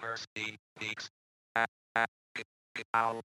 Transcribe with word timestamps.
Mercy 0.00 0.58
speaks. 0.76 1.10
Ow. 2.94 3.20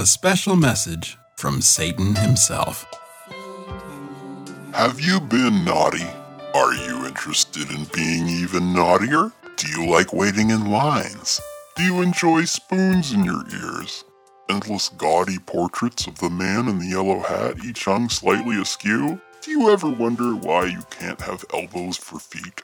a 0.00 0.06
special 0.06 0.56
message 0.56 1.18
from 1.36 1.60
Satan 1.60 2.14
himself. 2.14 2.86
Have 4.72 4.98
you 4.98 5.20
been 5.20 5.62
naughty? 5.62 6.06
Are 6.54 6.72
you 6.72 7.04
interested 7.04 7.70
in 7.70 7.84
being 7.92 8.26
even 8.26 8.72
naughtier? 8.72 9.30
Do 9.56 9.68
you 9.68 9.90
like 9.90 10.14
waiting 10.14 10.48
in 10.48 10.70
lines? 10.70 11.38
Do 11.76 11.82
you 11.82 12.00
enjoy 12.00 12.44
spoons 12.44 13.12
in 13.12 13.24
your 13.24 13.44
ears? 13.52 14.06
Endless 14.48 14.88
gaudy 14.88 15.38
portraits 15.38 16.06
of 16.06 16.18
the 16.18 16.30
man 16.30 16.66
in 16.68 16.78
the 16.78 16.86
yellow 16.86 17.20
hat, 17.20 17.62
each 17.62 17.84
hung 17.84 18.08
slightly 18.08 18.58
askew? 18.58 19.20
Do 19.42 19.50
you 19.50 19.68
ever 19.68 19.90
wonder 19.90 20.34
why 20.34 20.64
you 20.64 20.80
can't 20.88 21.20
have 21.20 21.44
elbows 21.52 21.98
for 21.98 22.18
feet? 22.18 22.62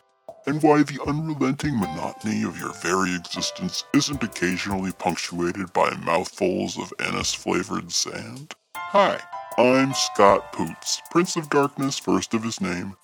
And 0.48 0.62
why 0.62 0.84
the 0.84 1.00
unrelenting 1.04 1.76
monotony 1.76 2.44
of 2.44 2.56
your 2.56 2.72
very 2.74 3.16
existence 3.16 3.82
isn't 3.92 4.22
occasionally 4.22 4.92
punctuated 4.92 5.72
by 5.72 5.90
mouthfuls 5.96 6.78
of 6.78 6.92
anise 7.00 7.34
flavored 7.34 7.90
sand? 7.90 8.54
Hi, 8.76 9.20
I'm 9.58 9.92
Scott 9.92 10.52
Poots, 10.52 11.02
Prince 11.10 11.34
of 11.34 11.50
Darkness, 11.50 11.98
first 11.98 12.32
of 12.32 12.44
his 12.44 12.60
name. 12.60 12.94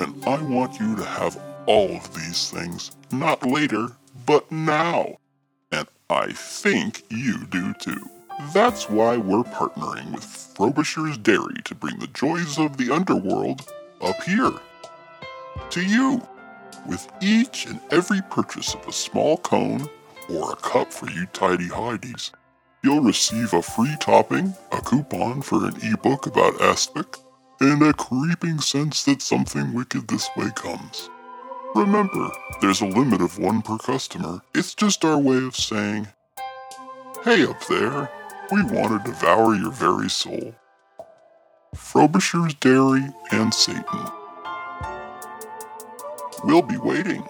And 0.00 0.24
I 0.26 0.42
want 0.42 0.80
you 0.80 0.96
to 0.96 1.04
have 1.04 1.40
all 1.66 1.92
of 1.92 2.12
these 2.12 2.50
things, 2.50 2.90
not 3.12 3.46
later, 3.46 3.86
but 4.26 4.50
now. 4.50 5.18
And 5.70 5.86
I 6.10 6.32
think 6.32 7.04
you 7.08 7.46
do 7.46 7.72
too. 7.74 8.04
That's 8.52 8.90
why 8.90 9.16
we're 9.16 9.44
partnering 9.44 10.12
with 10.12 10.24
Frobisher's 10.24 11.18
Dairy 11.18 11.62
to 11.66 11.74
bring 11.76 12.00
the 12.00 12.08
joys 12.08 12.58
of 12.58 12.78
the 12.78 12.90
underworld 12.90 13.72
up 14.00 14.20
here. 14.24 14.54
To 15.78 15.84
you. 15.84 16.20
With 16.88 17.08
each 17.22 17.66
and 17.66 17.78
every 17.92 18.20
purchase 18.20 18.74
of 18.74 18.84
a 18.88 18.92
small 18.92 19.36
cone 19.36 19.88
or 20.28 20.50
a 20.50 20.56
cup 20.56 20.92
for 20.92 21.08
you 21.08 21.26
tidy 21.26 21.68
hidies, 21.68 22.32
you'll 22.82 23.00
receive 23.00 23.54
a 23.54 23.62
free 23.62 23.94
topping, 24.00 24.56
a 24.72 24.80
coupon 24.80 25.40
for 25.40 25.68
an 25.68 25.76
ebook 25.80 26.26
about 26.26 26.60
aspic, 26.60 27.18
and 27.60 27.80
a 27.84 27.92
creeping 27.92 28.58
sense 28.58 29.04
that 29.04 29.22
something 29.22 29.72
wicked 29.72 30.08
this 30.08 30.28
way 30.36 30.50
comes. 30.56 31.10
Remember, 31.76 32.28
there's 32.60 32.80
a 32.80 32.86
limit 32.86 33.20
of 33.20 33.38
one 33.38 33.62
per 33.62 33.78
customer. 33.78 34.40
It's 34.56 34.74
just 34.74 35.04
our 35.04 35.18
way 35.18 35.44
of 35.44 35.54
saying, 35.54 36.08
Hey 37.22 37.44
up 37.44 37.64
there, 37.68 38.10
we 38.50 38.64
want 38.64 39.04
to 39.04 39.12
devour 39.12 39.54
your 39.54 39.70
very 39.70 40.10
soul. 40.10 40.56
Frobisher's 41.76 42.54
Dairy 42.54 43.06
and 43.30 43.54
Satan. 43.54 44.17
We'll 46.44 46.62
be 46.62 46.76
waiting. 46.76 47.28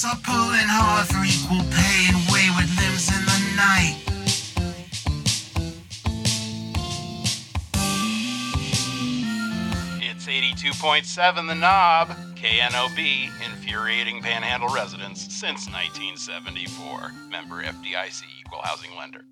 These 0.00 0.08
roots 0.08 0.26
are 0.26 0.32
pulling 0.32 0.66
hard 0.66 1.06
for 1.08 1.24
equal 1.24 1.60
pay 1.70 2.08
and 2.08 2.16
wayward 2.32 2.68
limbs 2.80 3.08
in 3.12 3.22
the 3.26 3.38
night. 3.56 3.96
It's 10.00 10.26
82.7 10.26 11.48
The 11.48 11.54
Knob, 11.54 12.08
KNOB, 12.36 13.30
infuriating 13.44 14.22
panhandle 14.22 14.70
residents 14.70 15.22
since 15.34 15.68
1974. 15.68 17.12
Member 17.28 17.62
FDIC, 17.62 18.22
equal 18.40 18.62
housing 18.62 18.96
lender. 18.96 19.24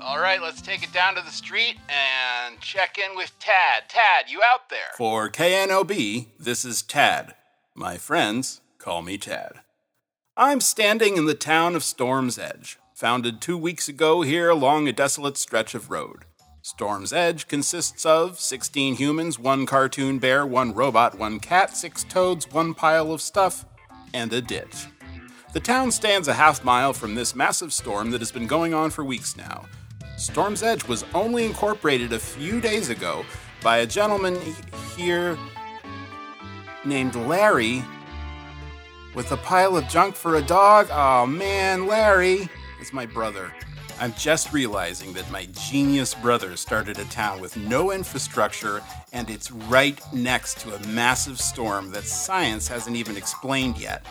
All 0.00 0.20
right, 0.20 0.40
let's 0.40 0.60
take 0.60 0.84
it 0.84 0.92
down 0.92 1.16
to 1.16 1.22
the 1.22 1.30
street 1.30 1.76
and 1.88 2.60
check 2.60 2.98
in 2.98 3.16
with 3.16 3.32
Tad. 3.40 3.88
Tad, 3.88 4.30
you 4.30 4.42
out 4.42 4.68
there? 4.70 4.92
For 4.96 5.28
KNOB, 5.28 6.26
this 6.38 6.64
is 6.64 6.82
Tad. 6.82 7.34
My 7.74 7.96
friends 7.96 8.60
call 8.78 9.02
me 9.02 9.18
Tad. 9.18 9.60
I'm 10.36 10.60
standing 10.60 11.16
in 11.16 11.26
the 11.26 11.34
town 11.36 11.76
of 11.76 11.84
Storm's 11.84 12.40
Edge, 12.40 12.76
founded 12.92 13.40
two 13.40 13.56
weeks 13.56 13.88
ago 13.88 14.22
here 14.22 14.50
along 14.50 14.88
a 14.88 14.92
desolate 14.92 15.36
stretch 15.36 15.76
of 15.76 15.92
road. 15.92 16.24
Storm's 16.60 17.12
Edge 17.12 17.46
consists 17.46 18.04
of 18.04 18.40
16 18.40 18.96
humans, 18.96 19.38
one 19.38 19.64
cartoon 19.64 20.18
bear, 20.18 20.44
one 20.44 20.74
robot, 20.74 21.16
one 21.16 21.38
cat, 21.38 21.76
six 21.76 22.02
toads, 22.02 22.50
one 22.50 22.74
pile 22.74 23.12
of 23.12 23.20
stuff, 23.20 23.64
and 24.12 24.32
a 24.32 24.42
ditch. 24.42 24.88
The 25.52 25.60
town 25.60 25.92
stands 25.92 26.26
a 26.26 26.34
half 26.34 26.64
mile 26.64 26.92
from 26.92 27.14
this 27.14 27.36
massive 27.36 27.72
storm 27.72 28.10
that 28.10 28.20
has 28.20 28.32
been 28.32 28.48
going 28.48 28.74
on 28.74 28.90
for 28.90 29.04
weeks 29.04 29.36
now. 29.36 29.66
Storm's 30.16 30.64
Edge 30.64 30.82
was 30.88 31.04
only 31.14 31.44
incorporated 31.44 32.12
a 32.12 32.18
few 32.18 32.60
days 32.60 32.90
ago 32.90 33.24
by 33.62 33.76
a 33.78 33.86
gentleman 33.86 34.36
here 34.96 35.38
named 36.84 37.14
Larry 37.14 37.84
with 39.14 39.30
a 39.32 39.36
pile 39.36 39.76
of 39.76 39.88
junk 39.88 40.14
for 40.14 40.36
a 40.36 40.42
dog. 40.42 40.88
Oh 40.90 41.26
man, 41.26 41.86
Larry 41.86 42.48
It's 42.80 42.92
my 42.92 43.06
brother. 43.06 43.52
I'm 44.00 44.12
just 44.14 44.52
realizing 44.52 45.12
that 45.12 45.30
my 45.30 45.46
genius 45.52 46.14
brother 46.14 46.56
started 46.56 46.98
a 46.98 47.04
town 47.04 47.40
with 47.40 47.56
no 47.56 47.92
infrastructure 47.92 48.82
and 49.12 49.30
it's 49.30 49.52
right 49.52 50.00
next 50.12 50.58
to 50.60 50.74
a 50.74 50.86
massive 50.88 51.40
storm 51.40 51.92
that 51.92 52.04
science 52.04 52.66
hasn't 52.66 52.96
even 52.96 53.16
explained 53.16 53.78
yet. 53.78 54.04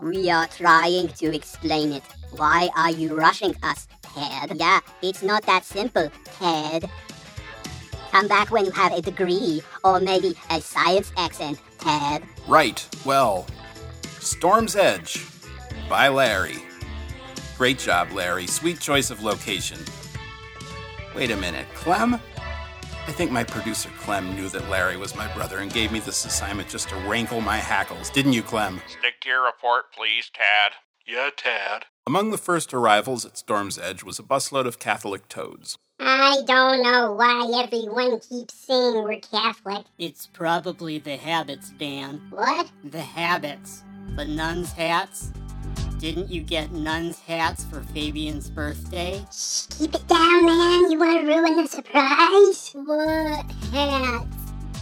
We 0.00 0.30
are 0.30 0.46
trying 0.46 1.08
to 1.08 1.34
explain 1.34 1.92
it. 1.92 2.02
Why 2.32 2.70
are 2.76 2.90
you 2.90 3.14
rushing 3.14 3.54
us, 3.62 3.86
Ted? 4.02 4.56
Yeah, 4.56 4.80
it's 5.02 5.22
not 5.22 5.44
that 5.46 5.64
simple, 5.64 6.10
Ted. 6.38 6.88
Come 8.10 8.28
back 8.28 8.50
when 8.50 8.64
you 8.64 8.70
have 8.72 8.92
a 8.92 9.02
degree, 9.02 9.62
or 9.84 10.00
maybe 10.00 10.34
a 10.50 10.60
science 10.60 11.12
accent, 11.18 11.58
Ted. 11.78 12.22
Right, 12.48 12.86
well, 13.04 13.46
Storm's 14.26 14.74
Edge 14.74 15.24
by 15.88 16.08
Larry. 16.08 16.56
Great 17.56 17.78
job, 17.78 18.10
Larry. 18.10 18.48
Sweet 18.48 18.80
choice 18.80 19.12
of 19.12 19.22
location. 19.22 19.78
Wait 21.14 21.30
a 21.30 21.36
minute, 21.36 21.66
Clem? 21.74 22.14
I 22.14 23.12
think 23.12 23.30
my 23.30 23.44
producer 23.44 23.88
Clem 24.00 24.34
knew 24.34 24.48
that 24.48 24.68
Larry 24.68 24.96
was 24.96 25.14
my 25.14 25.32
brother 25.32 25.58
and 25.58 25.72
gave 25.72 25.92
me 25.92 26.00
this 26.00 26.24
assignment 26.24 26.68
just 26.68 26.88
to 26.88 26.96
rankle 27.08 27.40
my 27.40 27.58
hackles, 27.58 28.10
didn't 28.10 28.32
you, 28.32 28.42
Clem? 28.42 28.82
Stick 28.88 29.20
to 29.20 29.28
your 29.28 29.44
report, 29.46 29.92
please, 29.92 30.28
Tad. 30.34 30.72
Yeah, 31.06 31.30
Tad. 31.36 31.84
Among 32.04 32.32
the 32.32 32.38
first 32.38 32.74
arrivals 32.74 33.24
at 33.24 33.38
Storm's 33.38 33.78
Edge 33.78 34.02
was 34.02 34.18
a 34.18 34.24
busload 34.24 34.66
of 34.66 34.80
Catholic 34.80 35.28
toads. 35.28 35.78
I 36.00 36.42
don't 36.44 36.82
know 36.82 37.12
why 37.12 37.62
everyone 37.62 38.18
keeps 38.18 38.54
saying 38.54 39.04
we're 39.04 39.20
Catholic. 39.20 39.86
It's 39.98 40.26
probably 40.26 40.98
the 40.98 41.16
habits, 41.16 41.70
Dan. 41.78 42.26
What? 42.30 42.68
The 42.82 43.02
habits. 43.02 43.84
The 44.14 44.24
nuns' 44.24 44.72
hats. 44.72 45.32
Didn't 45.98 46.30
you 46.30 46.42
get 46.42 46.72
nuns' 46.72 47.18
hats 47.20 47.64
for 47.64 47.80
Fabian's 47.80 48.48
birthday? 48.50 49.24
Shh, 49.32 49.66
keep 49.66 49.94
it 49.94 50.06
down, 50.06 50.46
man. 50.46 50.90
You 50.90 50.98
want 50.98 51.20
to 51.20 51.26
ruin 51.26 51.56
the 51.56 51.66
surprise? 51.66 52.70
What 52.74 53.50
hats? 53.72 54.36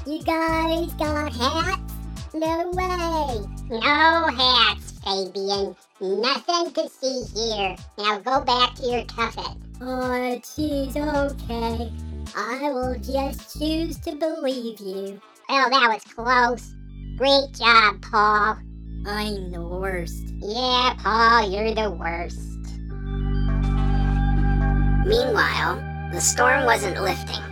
You 0.06 0.22
guys 0.22 0.92
got 0.94 1.32
hats? 1.32 1.94
No 2.34 2.70
way. 2.72 3.46
No 3.70 4.26
hats, 4.26 4.92
Fabian. 5.04 5.76
Nothing 6.00 6.72
to 6.72 6.88
see 6.88 7.24
here. 7.34 7.76
Now 7.96 8.18
go 8.18 8.40
back 8.40 8.74
to 8.74 8.82
your 8.82 9.04
tuffet. 9.04 9.56
Oh, 9.80 10.40
geez, 10.56 10.96
okay. 10.96 11.92
I 12.36 12.70
will 12.72 12.96
just 12.98 13.58
choose 13.58 13.98
to 14.00 14.16
believe 14.16 14.80
you. 14.80 15.20
Well, 15.48 15.70
that 15.70 15.88
was 15.88 16.04
close. 16.12 16.74
Great 17.16 17.52
job, 17.52 18.02
Paul. 18.02 18.58
I'm 19.06 19.50
the 19.50 19.60
worst. 19.60 20.32
Yeah, 20.38 20.94
Paul, 20.98 21.50
you're 21.50 21.74
the 21.74 21.90
worst. 21.90 22.40
Meanwhile, 25.06 25.76
the 26.10 26.20
storm 26.20 26.64
wasn't 26.64 27.02
lifting. 27.02 27.42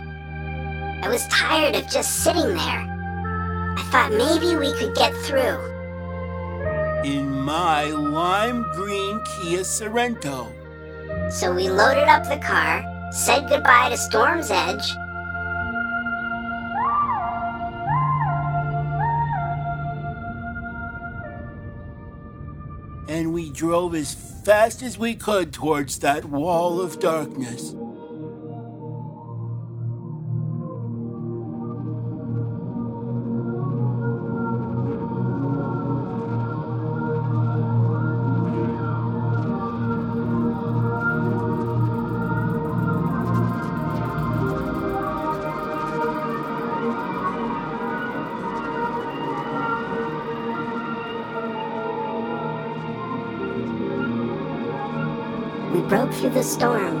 I 1.03 1.07
was 1.07 1.27
tired 1.27 1.75
of 1.75 1.87
just 1.87 2.23
sitting 2.23 2.47
there. 2.47 2.57
I 3.77 3.87
thought 3.91 4.11
maybe 4.11 4.55
we 4.55 4.73
could 4.73 4.95
get 4.95 5.13
through. 5.17 5.59
In 7.03 7.29
my 7.29 7.83
lime 7.83 8.65
green 8.73 9.21
Kia 9.23 9.59
Sorento. 9.59 10.51
So 11.31 11.53
we 11.53 11.69
loaded 11.69 12.07
up 12.07 12.23
the 12.23 12.37
car, 12.37 12.83
said 13.11 13.47
goodbye 13.47 13.89
to 13.89 13.97
Storm's 13.97 14.49
Edge, 14.49 14.91
And 23.23 23.33
we 23.33 23.51
drove 23.51 23.95
as 23.95 24.13
fast 24.43 24.83
as 24.83 24.97
we 24.97 25.15
could 25.15 25.53
towards 25.53 25.99
that 25.99 26.25
wall 26.25 26.81
of 26.81 26.99
darkness. 26.99 27.73
Broke 55.93 56.11
through 56.13 56.31
the 56.31 56.41
storm. 56.41 56.95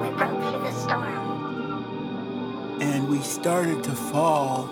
We 0.00 0.08
broke 0.18 0.40
through 0.42 0.62
the 0.62 0.72
storm. 0.72 2.80
And 2.80 3.08
we 3.08 3.20
started 3.20 3.84
to 3.84 3.92
fall. 3.92 4.68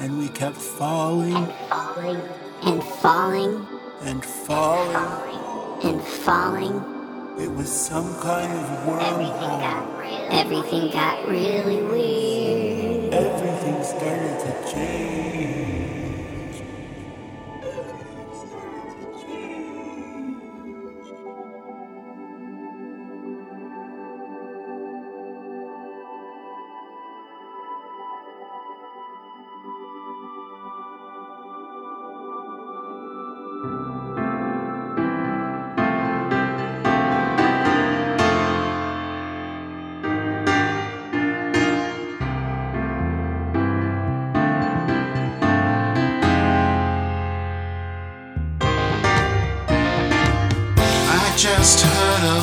And 0.00 0.18
we 0.18 0.26
kept 0.28 0.56
falling 0.56 1.36
And 1.36 1.52
Falling 1.68 2.20
and 2.64 2.82
falling 2.82 3.64
and 4.00 4.24
falling. 4.24 5.84
and 5.84 6.02
falling. 6.02 6.74
It 7.38 7.52
was 7.54 7.70
some 7.70 8.12
kind 8.22 8.52
of 8.52 8.88
Everything 8.88 8.98
wormhole. 8.98 9.60
got 9.60 9.98
really, 10.00 10.26
everything 10.40 10.90
got 10.90 11.28
really 11.28 11.80
weird. 11.82 13.14
Everything 13.14 13.84
started 13.84 14.40
to 14.46 14.52
change. 14.72 15.87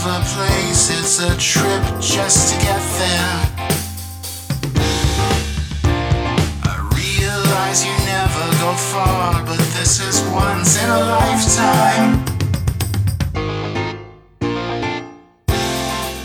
A 0.07 0.21
place, 0.35 0.89
it's 0.91 1.19
a 1.19 1.35
trip 1.37 1.83
just 1.99 2.53
to 2.53 2.59
get 2.61 2.81
there. 2.99 3.37
I 6.63 6.75
realize 6.93 7.83
you 7.83 7.91
never 8.05 8.45
go 8.61 8.73
far, 8.75 9.43
but 9.45 9.57
this 9.73 9.99
is 9.99 10.21
once 10.31 10.77
in 10.83 10.89
a 10.89 10.99
lifetime. 10.99 12.23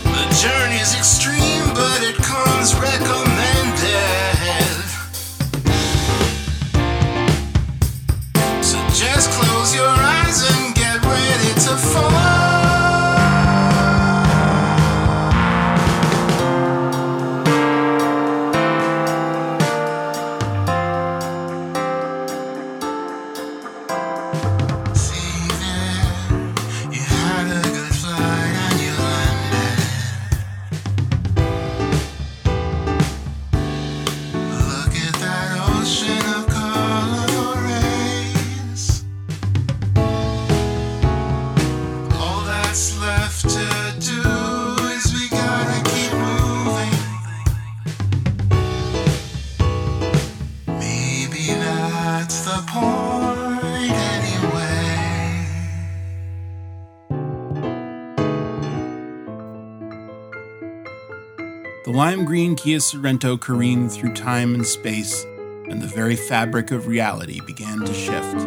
The 0.03 0.25
journey's 0.41 0.93
extreme, 0.95 1.50
lime 62.01 62.25
green 62.25 62.55
Kia 62.55 62.79
Sorento 62.79 63.39
careened 63.39 63.91
through 63.91 64.11
time 64.15 64.55
and 64.55 64.65
space, 64.65 65.23
and 65.69 65.79
the 65.79 65.85
very 65.85 66.15
fabric 66.15 66.71
of 66.71 66.87
reality 66.87 67.39
began 67.45 67.77
to 67.77 67.93
shift. 67.93 68.41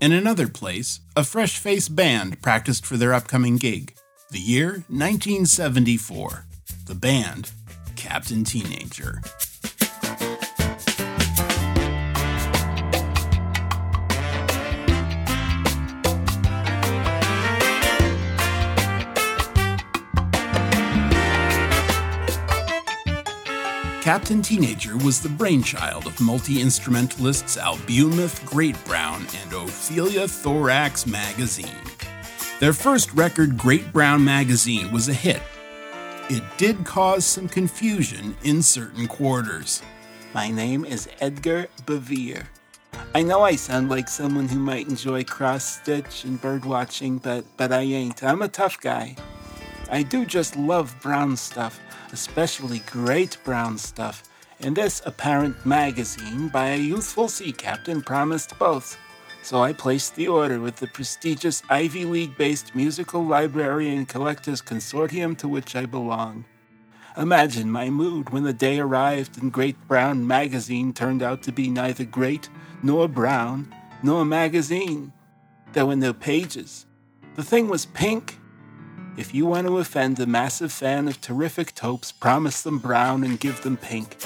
In 0.00 0.12
another 0.12 0.46
place, 0.46 1.00
a 1.16 1.24
fresh 1.24 1.58
faced 1.58 1.96
band 1.96 2.40
practiced 2.40 2.86
for 2.86 2.96
their 2.96 3.12
upcoming 3.12 3.56
gig. 3.56 3.96
The 4.30 4.38
year 4.38 4.84
1974. 4.86 6.46
The 6.86 6.94
band, 6.94 7.50
Captain 7.96 8.44
Teenager. 8.44 9.22
Captain 24.08 24.40
Teenager 24.40 24.96
was 24.96 25.20
the 25.20 25.28
brainchild 25.28 26.06
of 26.06 26.18
multi 26.18 26.62
instrumentalists 26.62 27.58
Albumeth 27.58 28.42
Great 28.46 28.82
Brown 28.86 29.26
and 29.42 29.52
Ophelia 29.52 30.26
Thorax 30.26 31.06
Magazine. 31.06 31.84
Their 32.58 32.72
first 32.72 33.12
record, 33.12 33.58
Great 33.58 33.92
Brown 33.92 34.24
Magazine, 34.24 34.90
was 34.92 35.10
a 35.10 35.12
hit. 35.12 35.42
It 36.30 36.42
did 36.56 36.86
cause 36.86 37.26
some 37.26 37.50
confusion 37.50 38.34
in 38.44 38.62
certain 38.62 39.08
quarters. 39.08 39.82
My 40.32 40.50
name 40.50 40.86
is 40.86 41.06
Edgar 41.20 41.66
Bevere. 41.84 42.46
I 43.14 43.20
know 43.20 43.42
I 43.42 43.56
sound 43.56 43.90
like 43.90 44.08
someone 44.08 44.48
who 44.48 44.58
might 44.58 44.88
enjoy 44.88 45.24
cross 45.24 45.80
stitch 45.82 46.24
and 46.24 46.40
bird 46.40 46.64
watching, 46.64 47.18
but, 47.18 47.44
but 47.58 47.72
I 47.72 47.80
ain't. 47.80 48.24
I'm 48.24 48.40
a 48.40 48.48
tough 48.48 48.80
guy. 48.80 49.16
I 49.90 50.02
do 50.02 50.26
just 50.26 50.56
love 50.56 50.94
brown 51.00 51.36
stuff, 51.36 51.80
especially 52.12 52.80
great 52.80 53.38
brown 53.44 53.78
stuff, 53.78 54.22
and 54.60 54.76
this 54.76 55.00
apparent 55.06 55.64
magazine 55.64 56.48
by 56.48 56.70
a 56.70 56.76
youthful 56.76 57.28
sea 57.28 57.52
captain 57.52 58.02
promised 58.02 58.58
both. 58.58 58.98
So 59.42 59.62
I 59.62 59.72
placed 59.72 60.14
the 60.14 60.28
order 60.28 60.60
with 60.60 60.76
the 60.76 60.88
prestigious 60.88 61.62
Ivy 61.70 62.04
League 62.04 62.36
based 62.36 62.74
Musical 62.74 63.24
Library 63.24 63.88
and 63.88 64.06
Collectors 64.06 64.60
Consortium 64.60 65.38
to 65.38 65.48
which 65.48 65.74
I 65.74 65.86
belong. 65.86 66.44
Imagine 67.16 67.70
my 67.70 67.88
mood 67.88 68.30
when 68.30 68.44
the 68.44 68.52
day 68.52 68.78
arrived 68.78 69.40
and 69.40 69.50
Great 69.50 69.76
Brown 69.88 70.26
Magazine 70.26 70.92
turned 70.92 71.22
out 71.22 71.42
to 71.44 71.52
be 71.52 71.70
neither 71.70 72.04
great, 72.04 72.50
nor 72.82 73.08
brown, 73.08 73.74
nor 74.02 74.24
magazine. 74.24 75.12
There 75.72 75.86
were 75.86 75.96
no 75.96 76.12
pages. 76.12 76.86
The 77.36 77.42
thing 77.42 77.68
was 77.68 77.86
pink. 77.86 78.38
If 79.18 79.34
you 79.34 79.46
want 79.46 79.66
to 79.66 79.78
offend 79.78 80.20
a 80.20 80.26
massive 80.26 80.70
fan 80.70 81.08
of 81.08 81.20
terrific 81.20 81.74
taupes, 81.74 82.12
promise 82.12 82.62
them 82.62 82.78
brown 82.78 83.24
and 83.24 83.40
give 83.40 83.60
them 83.62 83.76
pink. 83.76 84.16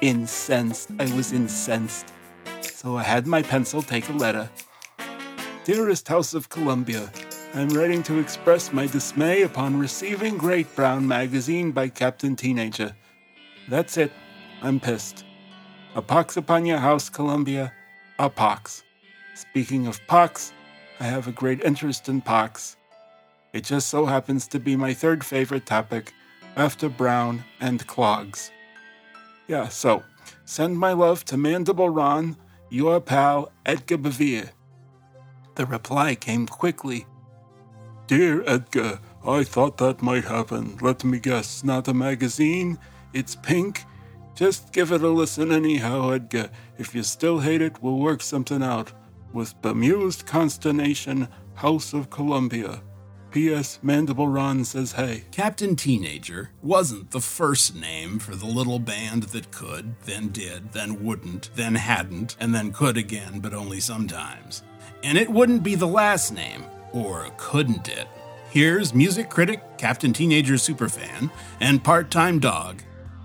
Incensed. 0.00 0.90
I 0.98 1.14
was 1.14 1.34
incensed. 1.34 2.14
So 2.62 2.96
I 2.96 3.02
had 3.02 3.26
my 3.26 3.42
pencil 3.42 3.82
take 3.82 4.08
a 4.08 4.14
letter. 4.14 4.48
Dearest 5.64 6.08
House 6.08 6.32
of 6.32 6.48
Columbia, 6.48 7.12
I'm 7.52 7.68
writing 7.68 8.02
to 8.04 8.18
express 8.18 8.72
my 8.72 8.86
dismay 8.86 9.42
upon 9.42 9.78
receiving 9.78 10.38
Great 10.38 10.74
Brown 10.74 11.06
Magazine 11.06 11.70
by 11.70 11.90
Captain 11.90 12.34
Teenager. 12.34 12.96
That's 13.68 13.98
it. 13.98 14.12
I'm 14.62 14.80
pissed. 14.80 15.26
A 15.94 16.00
pox 16.00 16.38
upon 16.38 16.64
your 16.64 16.78
house, 16.78 17.10
Columbia. 17.10 17.70
A 18.18 18.30
pox. 18.30 18.82
Speaking 19.34 19.86
of 19.86 20.00
pox, 20.06 20.54
I 21.00 21.04
have 21.04 21.28
a 21.28 21.32
great 21.32 21.62
interest 21.64 22.08
in 22.08 22.22
pox. 22.22 22.77
It 23.52 23.64
just 23.64 23.88
so 23.88 24.06
happens 24.06 24.46
to 24.48 24.60
be 24.60 24.76
my 24.76 24.92
third 24.94 25.24
favorite 25.24 25.66
topic, 25.66 26.12
after 26.56 26.88
Brown 26.88 27.44
and 27.60 27.86
clogs. 27.86 28.50
Yeah, 29.46 29.68
so 29.68 30.02
send 30.44 30.78
my 30.78 30.92
love 30.92 31.24
to 31.26 31.36
Mandible 31.36 31.88
Ron, 31.88 32.36
your 32.68 33.00
pal 33.00 33.50
Edgar 33.64 33.98
Bevere. 33.98 34.50
The 35.54 35.66
reply 35.66 36.14
came 36.14 36.46
quickly. 36.46 37.06
Dear 38.06 38.42
Edgar, 38.46 39.00
I 39.26 39.44
thought 39.44 39.78
that 39.78 40.02
might 40.02 40.24
happen. 40.24 40.78
Let 40.80 41.04
me 41.04 41.18
guess, 41.18 41.64
not 41.64 41.88
a 41.88 41.94
magazine? 41.94 42.78
It's 43.12 43.36
pink? 43.36 43.84
Just 44.34 44.72
give 44.72 44.92
it 44.92 45.02
a 45.02 45.08
listen 45.08 45.50
anyhow, 45.50 46.10
Edgar. 46.10 46.50
If 46.78 46.94
you 46.94 47.02
still 47.02 47.40
hate 47.40 47.62
it, 47.62 47.82
we'll 47.82 47.98
work 47.98 48.22
something 48.22 48.62
out. 48.62 48.92
With 49.32 49.60
bemused 49.62 50.26
consternation, 50.26 51.28
House 51.54 51.92
of 51.92 52.08
Columbia. 52.08 52.80
P.S. 53.38 53.78
Mandible 53.84 54.26
Ron 54.26 54.64
says 54.64 54.90
hey. 54.90 55.22
Captain 55.30 55.76
Teenager 55.76 56.50
wasn't 56.60 57.12
the 57.12 57.20
first 57.20 57.72
name 57.72 58.18
for 58.18 58.34
the 58.34 58.46
little 58.46 58.80
band 58.80 59.22
that 59.30 59.52
could, 59.52 59.94
then 60.06 60.30
did, 60.30 60.72
then 60.72 61.04
wouldn't, 61.04 61.48
then 61.54 61.76
hadn't, 61.76 62.34
and 62.40 62.52
then 62.52 62.72
could 62.72 62.96
again, 62.96 63.38
but 63.38 63.54
only 63.54 63.78
sometimes. 63.78 64.64
And 65.04 65.16
it 65.16 65.30
wouldn't 65.30 65.62
be 65.62 65.76
the 65.76 65.86
last 65.86 66.32
name, 66.32 66.64
or 66.92 67.30
couldn't 67.36 67.88
it? 67.88 68.08
Here's 68.50 68.92
music 68.92 69.30
critic, 69.30 69.62
Captain 69.78 70.12
Teenager 70.12 70.54
superfan, 70.54 71.30
and 71.60 71.84
part 71.84 72.10
time 72.10 72.40
dog, 72.40 72.82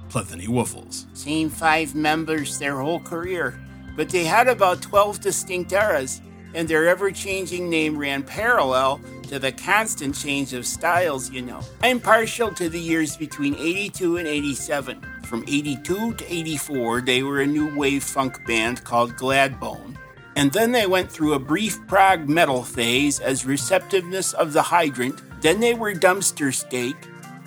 Plethany 0.09 0.45
Woofles. 0.45 1.07
Same 1.17 1.49
five 1.49 1.95
members 1.95 2.59
their 2.59 2.77
whole 2.77 2.99
career, 2.99 3.59
but 3.95 4.09
they 4.09 4.25
had 4.25 4.47
about 4.47 4.79
12 4.79 5.21
distinct 5.21 5.71
eras, 5.71 6.21
and 6.53 6.67
their 6.67 6.87
ever 6.87 7.11
changing 7.11 7.69
name 7.69 7.97
ran 7.97 8.23
parallel 8.23 9.01
to 9.29 9.39
the 9.39 9.51
constant 9.51 10.15
change 10.15 10.53
of 10.53 10.65
styles, 10.65 11.29
you 11.29 11.41
know. 11.41 11.61
I'm 11.81 11.99
partial 11.99 12.51
to 12.53 12.69
the 12.69 12.79
years 12.79 13.17
between 13.17 13.55
82 13.55 14.17
and 14.17 14.27
87. 14.27 15.01
From 15.23 15.43
82 15.47 16.13
to 16.13 16.33
84, 16.33 17.01
they 17.01 17.23
were 17.23 17.41
a 17.41 17.47
new 17.47 17.75
wave 17.75 18.03
funk 18.03 18.45
band 18.45 18.83
called 18.83 19.15
Gladbone. 19.17 19.97
And 20.35 20.51
then 20.51 20.71
they 20.71 20.87
went 20.87 21.11
through 21.11 21.33
a 21.33 21.39
brief 21.39 21.79
prog 21.87 22.27
metal 22.27 22.63
phase 22.63 23.19
as 23.19 23.45
receptiveness 23.45 24.33
of 24.33 24.53
the 24.53 24.61
hydrant. 24.61 25.21
Then 25.41 25.59
they 25.59 25.73
were 25.73 25.93
dumpster 25.93 26.53
steak. 26.53 26.95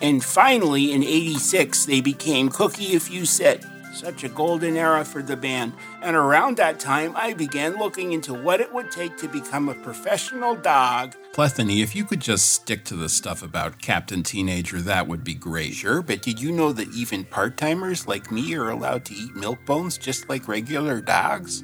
And 0.02 0.22
finally, 0.22 0.92
in 0.92 1.02
86, 1.02 1.86
they 1.86 2.00
became 2.00 2.48
Cookie 2.48 2.94
If 2.94 3.10
You 3.10 3.24
Said. 3.24 3.64
Such 3.96 4.24
a 4.24 4.28
golden 4.28 4.76
era 4.76 5.06
for 5.06 5.22
the 5.22 5.38
band. 5.38 5.72
And 6.02 6.14
around 6.14 6.58
that 6.58 6.78
time, 6.78 7.16
I 7.16 7.32
began 7.32 7.78
looking 7.78 8.12
into 8.12 8.34
what 8.34 8.60
it 8.60 8.70
would 8.74 8.90
take 8.90 9.16
to 9.16 9.26
become 9.26 9.70
a 9.70 9.74
professional 9.74 10.54
dog. 10.54 11.14
Plethany, 11.32 11.80
if 11.80 11.96
you 11.96 12.04
could 12.04 12.20
just 12.20 12.52
stick 12.52 12.84
to 12.84 12.94
the 12.94 13.08
stuff 13.08 13.42
about 13.42 13.80
Captain 13.80 14.22
Teenager, 14.22 14.82
that 14.82 15.08
would 15.08 15.24
be 15.24 15.32
great. 15.32 15.72
Sure, 15.72 16.02
but 16.02 16.20
did 16.20 16.38
you 16.38 16.52
know 16.52 16.72
that 16.72 16.92
even 16.92 17.24
part 17.24 17.56
timers 17.56 18.06
like 18.06 18.30
me 18.30 18.54
are 18.54 18.68
allowed 18.68 19.06
to 19.06 19.14
eat 19.14 19.34
milk 19.34 19.64
bones 19.64 19.96
just 19.96 20.28
like 20.28 20.46
regular 20.46 21.00
dogs? 21.00 21.62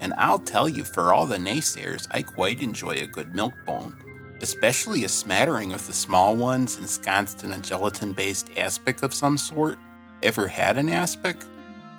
And 0.00 0.14
I'll 0.16 0.38
tell 0.38 0.70
you, 0.70 0.84
for 0.84 1.12
all 1.12 1.26
the 1.26 1.36
naysayers, 1.36 2.08
I 2.10 2.22
quite 2.22 2.62
enjoy 2.62 2.92
a 2.92 3.06
good 3.06 3.34
milk 3.34 3.52
bone, 3.66 3.94
especially 4.40 5.04
a 5.04 5.08
smattering 5.10 5.74
of 5.74 5.86
the 5.86 5.92
small 5.92 6.34
ones 6.34 6.78
ensconced 6.78 7.44
in 7.44 7.52
a 7.52 7.58
gelatin 7.58 8.14
based 8.14 8.48
aspic 8.56 9.02
of 9.02 9.12
some 9.12 9.36
sort. 9.36 9.78
Ever 10.22 10.48
had 10.48 10.78
an 10.78 10.88
aspic? 10.88 11.36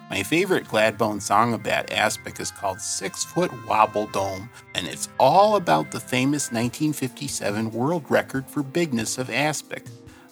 My 0.09 0.23
favorite 0.23 0.67
Gladbone 0.67 1.19
song 1.19 1.53
about 1.53 1.91
aspic 1.91 2.39
is 2.39 2.49
called 2.49 2.81
Six 2.81 3.23
Foot 3.25 3.51
Wobble 3.67 4.07
Dome, 4.07 4.49
and 4.73 4.87
it's 4.87 5.07
all 5.19 5.55
about 5.55 5.91
the 5.91 5.99
famous 5.99 6.47
1957 6.47 7.71
world 7.71 8.05
record 8.09 8.49
for 8.49 8.63
bigness 8.63 9.19
of 9.19 9.29
aspic. 9.29 9.85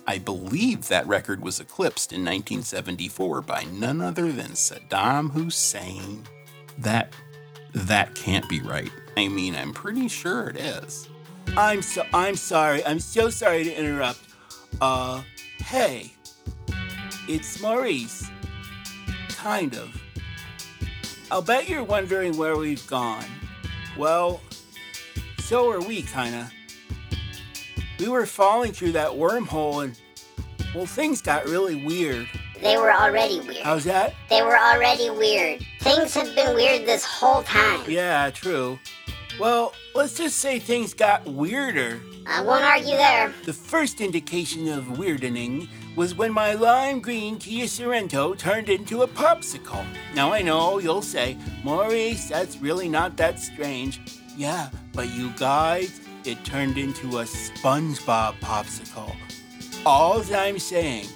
I 0.07 0.17
believe 0.17 0.88
that 0.88 1.05
record 1.05 1.43
was 1.43 1.60
eclipsed 1.60 2.12
in 2.12 2.22
1974 2.22 3.41
by 3.41 3.65
none 3.72 4.01
other 4.01 4.31
than 4.31 4.51
Saddam 4.51 5.31
Hussein. 5.31 6.24
That 6.79 7.13
that 7.74 8.15
can't 8.15 8.50
be 8.50 8.62
right. 8.62 8.91
I 9.15 9.27
mean, 9.27 9.53
I'm 9.53 9.74
pretty 9.74 10.07
sure 10.07 10.50
it 10.50 10.57
is. 10.57 11.07
I'm 11.55 11.84
so 11.84 12.03
I'm 12.15 12.36
sorry. 12.36 12.84
I'm 12.84 13.00
so 13.00 13.29
sorry 13.29 13.65
to 13.65 13.79
interrupt. 13.79 14.22
Uh, 14.81 15.22
hey, 15.60 16.13
it's 17.27 17.62
Maurice. 17.62 18.27
Kind 19.38 19.75
of. 19.75 20.01
I'll 21.29 21.44
bet 21.44 21.70
you're 21.70 21.84
wondering 21.84 22.38
where 22.38 22.58
we've 22.58 22.86
gone. 22.88 23.24
Well, 23.96 24.41
so 25.38 25.70
are 25.70 25.79
we, 25.79 26.01
kinda. 26.01 26.51
We 28.00 28.10
were 28.10 28.25
falling 28.25 28.72
through 28.72 28.94
that 28.94 29.12
wormhole 29.12 29.84
and, 29.84 30.00
well, 30.74 30.88
things 30.88 31.22
got 31.22 31.46
really 31.46 31.86
weird. 31.86 32.27
They 32.62 32.77
were 32.77 32.91
already 32.91 33.39
weird. 33.39 33.58
How's 33.58 33.84
that? 33.84 34.15
They 34.29 34.41
were 34.41 34.58
already 34.58 35.12
weird. 35.12 35.63
Things 35.82 36.15
have 36.15 36.34
been 36.36 36.56
weird 36.56 36.88
this 36.88 37.06
whole 37.06 37.44
time. 37.44 37.82
Yeah, 37.88 38.32
true. 38.32 38.79
Well, 39.39 39.74
let's 39.94 40.15
just 40.15 40.39
say 40.39 40.58
things 40.58 40.96
got 40.96 41.25
weirder. 41.25 42.00
I 42.29 42.41
won't 42.41 42.63
argue 42.63 42.98
there. 42.98 43.34
The 43.46 43.53
first 43.53 44.01
indication 44.01 44.67
of 44.67 44.84
weirdening 44.98 45.69
was 45.96 46.13
when 46.13 46.34
my 46.34 46.53
lime 46.53 47.00
green 47.00 47.38
Kia 47.38 47.65
Sorento 47.65 48.38
turned 48.38 48.67
into 48.67 49.03
a 49.03 49.07
popsicle. 49.07 49.86
Now 50.13 50.34
I 50.34 50.41
know 50.41 50.79
you'll 50.79 51.01
say, 51.01 51.38
Maurice, 51.63 52.27
that's 52.29 52.57
really 52.57 52.89
not 52.89 53.15
that 53.17 53.39
strange. 53.39 54.01
yeah, 54.36 54.69
but 54.93 55.10
you 55.10 55.31
guys, 55.38 56.01
it 56.25 56.43
turned 56.43 56.77
into 56.77 57.19
a 57.19 57.24
SpongeBob 57.24 58.36
popsicle. 58.41 59.15
All 59.86 60.22
I'm 60.36 60.60
saying, 60.60 61.07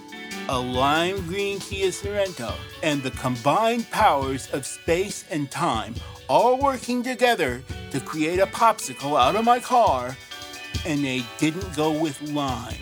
a 0.47 0.57
lime 0.57 1.17
green 1.27 1.59
Kia 1.59 1.89
Sorento 1.89 2.53
and 2.83 3.03
the 3.03 3.11
combined 3.11 3.89
powers 3.91 4.49
of 4.53 4.65
space 4.65 5.25
and 5.29 5.51
time 5.51 5.93
all 6.29 6.57
working 6.57 7.03
together 7.03 7.61
to 7.91 7.99
create 7.99 8.39
a 8.39 8.47
popsicle 8.47 9.19
out 9.19 9.35
of 9.35 9.43
my 9.43 9.59
car, 9.59 10.15
and 10.85 11.03
they 11.03 11.23
didn't 11.37 11.75
go 11.75 11.91
with 11.91 12.21
lime. 12.21 12.75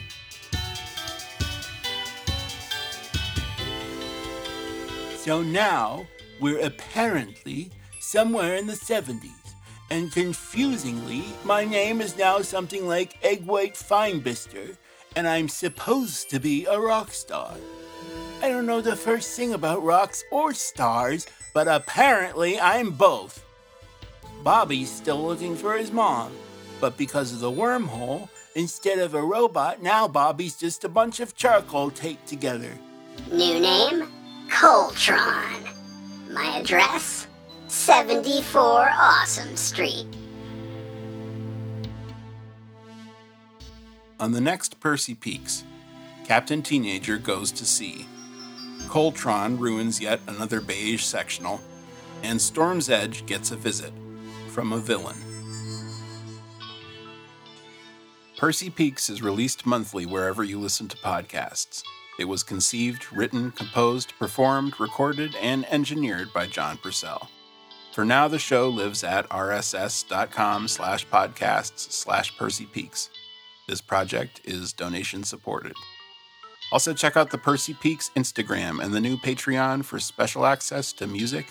So 5.18 5.44
now 5.44 6.08
we're 6.40 6.66
apparently 6.66 7.72
somewhere 8.00 8.56
in 8.56 8.66
the 8.66 8.74
70s, 8.74 9.54
and 9.92 10.12
confusingly, 10.12 11.24
my 11.44 11.66
name 11.66 12.02
is 12.02 12.18
now 12.18 12.42
something 12.42 12.88
like 12.88 13.24
Egg 13.24 13.46
White 13.46 13.76
Finebister, 13.76 14.78
and 15.16 15.28
I'm 15.28 15.50
supposed 15.50 16.30
to 16.32 16.40
be 16.40 16.66
a 16.66 16.80
rock 16.80 17.12
star. 17.12 17.54
I 18.42 18.50
don't 18.50 18.66
know 18.66 18.82
the 18.82 18.96
first 18.96 19.36
thing 19.36 19.54
about 19.54 19.84
rocks 19.84 20.24
or 20.32 20.54
stars, 20.54 21.28
but 21.54 21.68
apparently 21.68 22.60
I'm 22.60 22.92
both. 22.92 23.44
Bobby's 24.44 24.90
still 24.90 25.22
looking 25.22 25.56
for 25.56 25.78
his 25.78 25.92
mom, 25.92 26.32
but 26.80 26.98
because 26.98 27.34
of 27.34 27.40
the 27.40 27.52
wormhole, 27.52 28.30
instead 28.56 29.00
of 29.00 29.14
a 29.14 29.22
robot, 29.22 29.82
now 29.82 30.08
Bobby's 30.08 30.56
just 30.56 30.84
a 30.84 30.90
bunch 30.90 31.20
of 31.20 31.36
charcoal 31.36 31.92
taped 31.92 32.28
together. 32.28 32.72
New 33.32 33.60
name? 33.60 34.08
Coltron. 34.50 35.68
My 36.32 36.58
address? 36.58 37.28
74 37.68 38.90
Awesome 38.92 39.56
Street. 39.56 40.08
On 44.20 44.32
the 44.32 44.42
next 44.42 44.80
Purcy 44.80 45.16
Peaks, 45.16 45.64
Captain 46.26 46.62
Teenager 46.62 47.18
goes 47.18 47.52
to 47.54 47.66
sea. 47.66 48.06
Coltron 48.88 49.58
ruins 49.60 50.02
yet 50.02 50.20
another 50.28 50.60
beige 50.62 51.04
sectional, 51.04 51.62
and 52.24 52.40
Storm's 52.42 52.90
Edge 52.90 53.26
gets 53.26 53.52
a 53.52 53.56
visit 53.56 53.94
from 54.50 54.74
a 54.74 54.78
villain. 54.78 55.16
Purcy 58.40 58.70
Peaks 58.70 59.10
is 59.10 59.22
released 59.22 59.66
monthly 59.66 60.06
wherever 60.06 60.46
you 60.46 60.58
listen 60.58 60.88
to 60.88 60.96
podcasts. 60.96 61.84
It 62.18 62.24
was 62.24 62.42
conceived, 62.42 63.12
written, 63.12 63.52
composed, 63.52 64.18
performed, 64.18 64.80
recorded, 64.80 65.36
and 65.42 65.66
engineered 65.66 66.32
by 66.32 66.48
John 66.48 66.78
Purcell. 66.78 67.30
For 67.92 68.06
now, 68.06 68.30
the 68.30 68.40
show 68.40 68.70
lives 68.70 69.04
at 69.04 69.28
rss.com 69.28 70.70
slash 70.70 71.06
podcasts 71.08 71.92
slash 71.92 72.38
Purcy 72.38 72.66
Peaks. 72.66 73.10
This 73.68 73.82
project 73.82 74.40
is 74.46 74.72
donation 74.72 75.26
supported. 75.26 75.74
Also, 76.72 76.94
check 76.94 77.18
out 77.18 77.32
the 77.32 77.38
Purcy 77.38 77.74
Peaks 77.74 78.10
Instagram 78.16 78.82
and 78.82 78.94
the 78.94 79.02
new 79.02 79.18
Patreon 79.18 79.84
for 79.84 80.00
special 80.00 80.46
access 80.46 80.94
to 80.94 81.08
music 81.08 81.48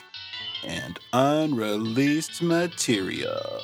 and 0.64 0.98
unreleased 1.12 2.40
material. 2.40 3.60